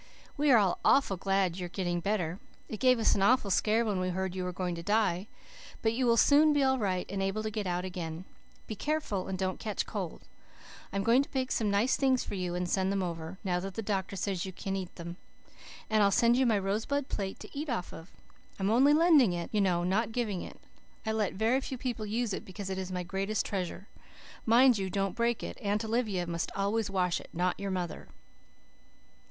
[0.35, 2.39] We are all awful glad you are getting better.
[2.67, 5.27] It gave us an awful scare when we heard you were going to die.
[5.83, 8.25] But you will soon be all right and able to get out again.
[8.65, 10.23] Be careful you don't catch cold.
[10.91, 13.59] I am going to bake some nice things for you and send them over, now
[13.59, 15.17] that the doctor says you can eat them.
[15.87, 18.11] And I'll send you my rosebud plate to eat off of.
[18.57, 20.59] I'm only lending it, you know, not giving it.
[21.05, 23.87] I let very few people use it because it is my greatest treasure.
[24.47, 25.59] Mind you don't break it.
[25.61, 28.07] Aunt Olivia must always wash it, not your mother.